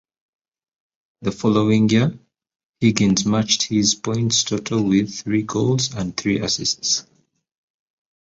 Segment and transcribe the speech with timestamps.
[1.21, 2.17] The following year,
[2.79, 7.05] Higgins matched his points total with three goals and three assists.